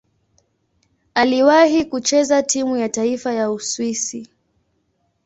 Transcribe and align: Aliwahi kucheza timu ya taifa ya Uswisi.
Aliwahi 1.13 1.85
kucheza 1.85 2.43
timu 2.43 2.77
ya 2.77 2.89
taifa 2.89 3.33
ya 3.33 3.51
Uswisi. 3.51 4.27